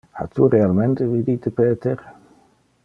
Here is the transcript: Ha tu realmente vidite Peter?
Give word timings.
Ha 0.19 0.25
tu 0.35 0.47
realmente 0.53 1.05
vidite 1.11 1.51
Peter? 1.61 2.03